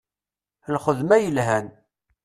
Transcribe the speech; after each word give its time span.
Lxedma 0.75 1.17
yelhan. 1.19 1.67